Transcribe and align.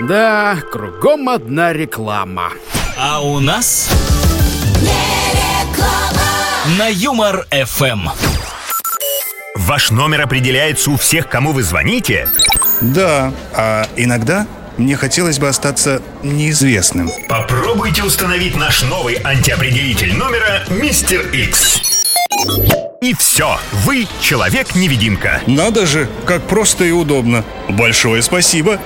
Да, 0.00 0.58
кругом 0.72 1.28
одна 1.28 1.72
реклама. 1.72 2.50
А 2.98 3.20
у 3.20 3.38
нас 3.38 3.88
на 6.76 6.88
Юмор 6.88 7.46
ФМ. 7.50 8.08
Ваш 9.54 9.90
номер 9.92 10.22
определяется 10.22 10.90
у 10.90 10.96
всех, 10.96 11.28
кому 11.28 11.52
вы 11.52 11.62
звоните? 11.62 12.28
Да, 12.80 13.32
а 13.54 13.86
иногда 13.96 14.48
мне 14.78 14.96
хотелось 14.96 15.38
бы 15.38 15.48
остаться 15.48 16.02
неизвестным. 16.24 17.10
Попробуйте 17.28 18.02
установить 18.02 18.56
наш 18.56 18.82
новый 18.82 19.20
антиопределитель 19.22 20.16
номера 20.16 20.64
Мистер 20.68 21.28
X. 21.28 21.80
И 23.00 23.14
все, 23.14 23.58
вы 23.84 24.08
человек-невидимка. 24.20 25.40
Надо 25.46 25.86
же, 25.86 26.08
как 26.26 26.42
просто 26.42 26.84
и 26.84 26.90
удобно. 26.90 27.44
Большое 27.68 28.22
спасибо. 28.22 28.80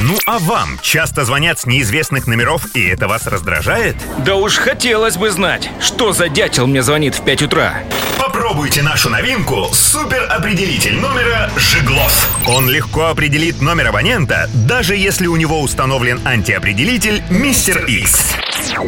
Ну 0.00 0.16
а 0.26 0.38
вам 0.38 0.78
часто 0.82 1.24
звонят 1.24 1.60
с 1.60 1.66
неизвестных 1.66 2.26
номеров, 2.26 2.66
и 2.74 2.84
это 2.86 3.06
вас 3.08 3.26
раздражает? 3.26 3.96
Да 4.18 4.34
уж 4.34 4.56
хотелось 4.56 5.16
бы 5.16 5.30
знать, 5.30 5.70
что 5.80 6.12
за 6.12 6.28
дятел 6.28 6.66
мне 6.66 6.82
звонит 6.82 7.14
в 7.14 7.24
5 7.24 7.42
утра. 7.42 7.74
Попробуйте 8.18 8.82
нашу 8.82 9.10
новинку 9.10 9.68
суперопределитель 9.72 10.96
номера 10.96 11.50
Жиглов. 11.56 12.28
Он 12.46 12.68
легко 12.68 13.06
определит 13.06 13.60
номер 13.62 13.88
абонента, 13.88 14.50
даже 14.52 14.96
если 14.96 15.26
у 15.26 15.36
него 15.36 15.60
установлен 15.60 16.20
антиопределитель 16.26 17.22
Мистер 17.30 17.84
X. 17.86 18.34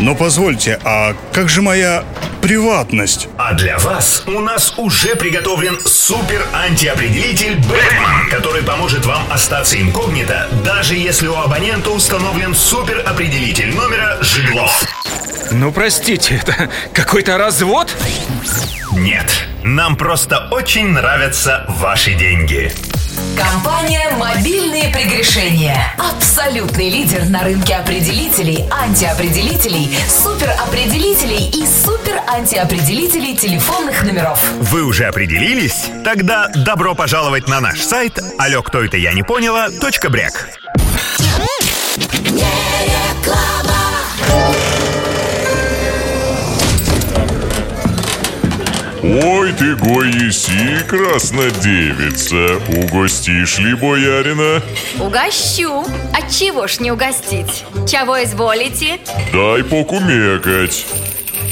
Но 0.00 0.14
позвольте, 0.14 0.80
а 0.84 1.14
как 1.32 1.48
же 1.48 1.62
моя 1.62 2.04
приватность? 2.42 3.28
А 3.38 3.54
для 3.54 3.78
вас 3.78 4.24
у 4.26 4.40
нас 4.40 4.74
уже 4.76 5.16
приготовлен 5.16 5.78
супер 5.84 6.44
антиопределитель 6.52 7.56
Бэтмен, 7.56 8.25
поможет 8.86 9.04
вам 9.04 9.32
остаться 9.32 9.80
инкогнито, 9.82 10.48
даже 10.64 10.94
если 10.94 11.26
у 11.26 11.34
абонента 11.34 11.90
установлен 11.90 12.54
супер 12.54 13.02
определитель 13.04 13.74
номера 13.74 14.16
Жиглов. 14.20 14.84
Ну 15.50 15.72
простите, 15.72 16.36
это 16.36 16.70
какой-то 16.92 17.36
развод? 17.36 17.92
Нет, 18.92 19.28
нам 19.64 19.96
просто 19.96 20.46
очень 20.52 20.90
нравятся 20.90 21.64
ваши 21.68 22.14
деньги. 22.14 22.72
Компания 23.36 24.08
«Мобильные 24.18 24.92
прегрешения». 24.92 25.92
Абсолютный 25.98 26.88
лидер 26.88 27.28
на 27.28 27.42
рынке 27.42 27.74
определителей, 27.74 28.66
антиопределителей, 28.70 29.98
суперопределителей 30.08 31.48
и 31.48 31.66
супер-антиопределителей 32.06 33.36
телефонных 33.36 34.04
номеров. 34.04 34.40
Вы 34.60 34.84
уже 34.84 35.06
определились? 35.06 35.86
Тогда 36.04 36.48
добро 36.54 36.94
пожаловать 36.94 37.48
на 37.48 37.60
наш 37.60 37.80
сайт 37.80 38.18
алло, 38.38 38.62
кто 38.62 38.84
это 38.84 38.96
я 38.96 39.12
не 39.12 39.22
поняла, 39.24 39.70
точка 39.70 40.08
бряк. 40.08 40.48
Ой 49.02 49.52
ты, 49.52 49.76
гой 49.76 50.08
еси, 50.08 50.84
краснодевица, 50.86 52.56
угостишь 52.82 53.58
ли 53.58 53.74
боярина? 53.74 54.62
Угощу. 54.98 55.84
От 56.12 56.30
чего 56.30 56.66
ж 56.66 56.80
не 56.80 56.92
угостить? 56.92 57.64
Чего 57.88 58.22
изволите? 58.22 58.98
Дай 59.32 59.62
покумекать. 59.64 60.86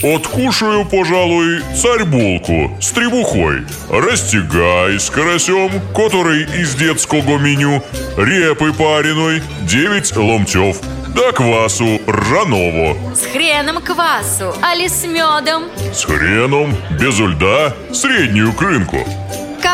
Откушаю, 0.05 0.85
пожалуй, 0.85 1.63
царь-булку 1.75 2.77
с 2.79 2.91
требухой, 2.91 3.65
растягай 3.89 5.01
с 5.01 5.09
карасем, 5.09 5.81
который 5.97 6.43
из 6.43 6.75
детского 6.75 7.39
меню, 7.39 7.83
репы 8.19 8.75
пареной, 8.75 9.43
9 9.63 10.17
ломтев, 10.19 10.77
да 11.17 11.33
квасу 11.33 12.03
ржаного. 12.07 13.15
С 13.15 13.25
хреном 13.33 13.81
квасу, 13.81 14.55
али 14.61 14.89
с 14.89 15.07
медом. 15.07 15.71
С 15.91 16.05
хреном, 16.05 16.77
без 17.01 17.19
льда, 17.19 17.73
среднюю 17.91 18.53
крынку. 18.53 18.99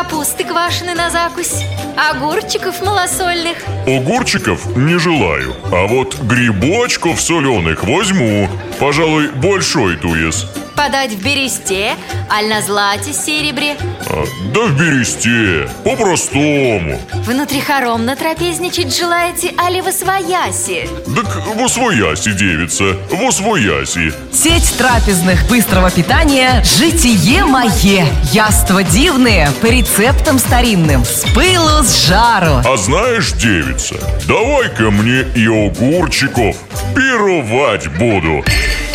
Капусты 0.01 0.45
квашеной 0.45 0.95
на 0.95 1.11
закусь. 1.11 1.63
Огурчиков 1.95 2.81
малосольных. 2.81 3.59
Огурчиков 3.87 4.75
не 4.75 4.99
желаю, 4.99 5.55
а 5.71 5.87
вот 5.87 6.19
грибочков 6.23 7.21
соленых 7.21 7.85
возьму. 7.85 8.49
Пожалуй, 8.79 9.29
большой 9.29 9.97
туес. 9.97 10.47
Подать 10.83 11.13
в 11.13 11.23
бересте, 11.23 11.95
аль 12.31 12.49
на 12.49 12.63
злате 12.63 13.13
серебре. 13.13 13.77
А, 14.09 14.25
да 14.55 14.61
в 14.63 14.79
бересте, 14.79 15.69
по-простому. 15.85 16.99
Внутрихоромно 17.13 18.13
натрапезничать 18.13 18.97
желаете, 18.97 19.53
али 19.59 19.83
в 19.83 19.89
освояси? 19.89 20.89
Так 21.15 21.55
во 21.55 21.69
свояси, 21.69 22.33
девица, 22.33 22.97
во 23.11 23.31
свояси. 23.31 24.11
Сеть 24.33 24.75
трапезных 24.79 25.47
быстрого 25.51 25.91
питания 25.91 26.65
«Житие 26.65 27.45
мое». 27.45 28.07
Яства 28.33 28.83
дивные 28.83 29.51
по 29.61 29.67
рецептам 29.67 30.39
старинным. 30.39 31.05
С 31.05 31.27
пылу, 31.35 31.83
с 31.83 32.07
жару. 32.07 32.63
А 32.65 32.77
знаешь, 32.79 33.33
девица, 33.33 33.97
давай-ка 34.27 34.91
мне 34.91 35.27
и 35.37 35.47
огурчиков. 35.47 36.57
Пировать 36.97 37.87
буду. 37.99 38.43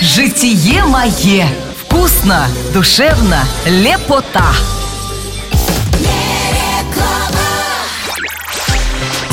«Житие 0.01 0.83
мое». 0.85 1.45
Вкусно, 2.05 2.47
душевно, 2.71 3.43
лепота. 3.65 4.45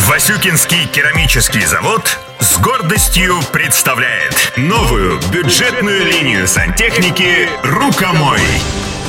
Васюкинский 0.08 0.86
керамический 0.86 1.66
завод 1.66 2.18
с 2.40 2.56
гордостью 2.56 3.42
представляет 3.52 4.54
новую 4.56 5.20
бюджетную 5.30 6.06
линию 6.06 6.48
сантехники 6.48 7.50
«Рукомой». 7.62 8.40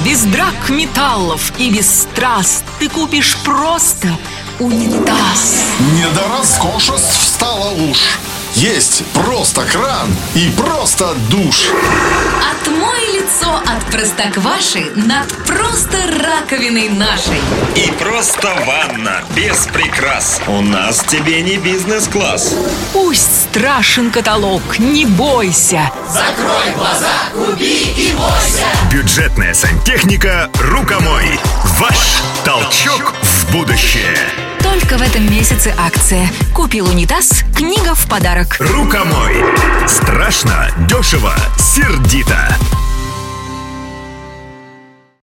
Без 0.03 0.24
драк 0.24 0.68
металлов 0.68 1.53
и 1.57 1.72
без 1.72 2.01
страст 2.01 2.66
Ты 2.80 2.90
купишь 2.90 3.38
просто 3.45 4.09
унитаз 4.59 5.63
Не 5.94 6.06
до 6.13 6.28
роскошеств 6.38 7.18
встала 7.18 7.69
уж 7.69 8.19
Есть 8.63 9.03
просто 9.13 9.66
кран 9.66 10.16
и 10.35 10.50
просто 10.51 11.16
душ. 11.29 11.68
Отмой 12.50 13.01
лицо 13.12 13.57
от 13.57 13.85
простокваши 13.91 14.90
Над 14.96 15.28
просто 15.46 15.97
раковиной 16.24 16.88
нашей. 16.88 17.41
И 17.75 17.91
просто 18.00 18.56
ванна, 18.66 19.22
без 19.35 19.68
прикрас. 19.68 20.40
У 20.47 20.62
нас 20.62 21.03
тебе 21.03 21.41
не 21.41 21.57
бизнес-класс. 21.57 22.56
Пусть 22.94 23.50
страшен 23.50 24.12
каталог, 24.12 24.80
не 24.80 25.06
бойся. 25.06 25.91
Закрой 26.07 26.72
глаза, 26.78 27.12
купи 27.34 27.94
и 27.97 28.13
бойся. 28.13 28.66
Бюджетная 28.90 29.53
сантехника 29.53 30.50
«Рукомой». 30.62 31.38
Ваш 31.80 32.22
толчок 32.45 33.13
в 33.22 33.51
будущее. 33.51 34.53
Только 34.74 34.98
в 34.98 35.04
этом 35.04 35.32
месяце 35.32 35.72
акция 35.78 36.28
Купил 36.52 36.90
унитаз, 36.90 37.44
книга 37.56 37.94
в 37.94 38.10
подарок 38.10 38.58
«Рукомой». 38.60 39.36
Страшно, 39.88 40.68
дешево, 40.90 41.36
сердито. 41.60 42.48